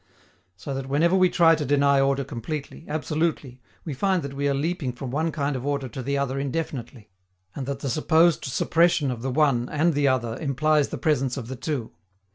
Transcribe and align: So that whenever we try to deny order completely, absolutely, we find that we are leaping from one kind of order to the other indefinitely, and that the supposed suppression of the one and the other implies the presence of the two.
So 0.55 0.73
that 0.73 0.89
whenever 0.89 1.15
we 1.15 1.29
try 1.29 1.53
to 1.53 1.63
deny 1.63 1.99
order 1.99 2.23
completely, 2.23 2.85
absolutely, 2.87 3.61
we 3.85 3.93
find 3.93 4.23
that 4.23 4.33
we 4.33 4.49
are 4.49 4.53
leaping 4.55 4.93
from 4.93 5.11
one 5.11 5.31
kind 5.31 5.55
of 5.55 5.63
order 5.63 5.87
to 5.89 6.01
the 6.01 6.17
other 6.17 6.39
indefinitely, 6.39 7.11
and 7.55 7.67
that 7.67 7.81
the 7.81 7.87
supposed 7.91 8.43
suppression 8.45 9.11
of 9.11 9.21
the 9.21 9.29
one 9.29 9.69
and 9.69 9.93
the 9.93 10.07
other 10.07 10.37
implies 10.39 10.87
the 10.89 10.97
presence 10.97 11.37
of 11.37 11.49
the 11.49 11.55
two. 11.55 11.91